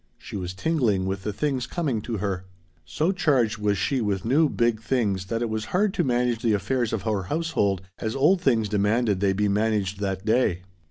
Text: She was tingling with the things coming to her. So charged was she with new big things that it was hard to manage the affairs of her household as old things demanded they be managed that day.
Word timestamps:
She 0.17 0.35
was 0.35 0.55
tingling 0.55 1.05
with 1.05 1.21
the 1.21 1.31
things 1.31 1.67
coming 1.67 2.01
to 2.01 2.17
her. 2.17 2.45
So 2.85 3.11
charged 3.11 3.59
was 3.59 3.77
she 3.77 4.01
with 4.01 4.25
new 4.25 4.49
big 4.49 4.81
things 4.81 5.25
that 5.27 5.43
it 5.43 5.49
was 5.51 5.65
hard 5.65 5.93
to 5.93 6.03
manage 6.03 6.41
the 6.41 6.53
affairs 6.53 6.91
of 6.91 7.03
her 7.03 7.25
household 7.25 7.83
as 7.99 8.15
old 8.15 8.41
things 8.41 8.67
demanded 8.67 9.19
they 9.19 9.31
be 9.33 9.47
managed 9.47 9.99
that 9.99 10.25
day. 10.25 10.63